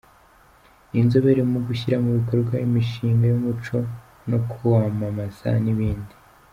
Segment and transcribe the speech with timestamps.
[0.89, 3.77] Ni inzobere mu gushyira mu bikorwa imishinga y’Umuco
[4.29, 6.13] no kuwamamaza n’ibindi.